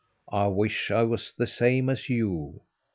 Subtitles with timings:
[0.31, 2.61] I wish I was the same as you."